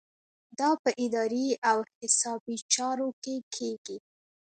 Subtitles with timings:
[0.59, 3.97] دا په اداري او حسابي چارو کې کیږي.